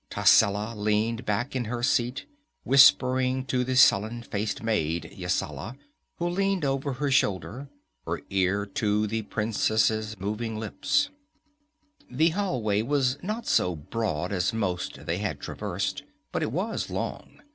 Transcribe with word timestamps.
Tascela 0.09 0.73
leaned 0.75 1.25
back 1.25 1.55
in 1.55 1.65
her 1.65 1.83
seat, 1.83 2.25
whispering 2.63 3.45
to 3.45 3.63
the 3.63 3.75
sullen 3.75 4.23
faced 4.23 4.63
maid, 4.63 5.11
Yasala, 5.15 5.77
who 6.15 6.27
leaned 6.27 6.65
over 6.65 6.93
her 6.93 7.11
shoulder, 7.11 7.69
her 8.07 8.21
ear 8.31 8.65
to 8.65 9.05
the 9.05 9.21
princess' 9.21 10.19
moving 10.19 10.57
lips. 10.59 11.11
The 12.09 12.29
hallway 12.29 12.81
was 12.81 13.19
not 13.21 13.45
so 13.45 13.75
broad 13.75 14.31
as 14.33 14.53
most 14.53 15.05
they 15.05 15.19
had 15.19 15.39
traversed, 15.39 16.01
but 16.31 16.41
it 16.41 16.51
was 16.51 16.89
long. 16.89 17.39